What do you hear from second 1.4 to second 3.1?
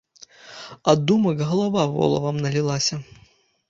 галава волавам налілася.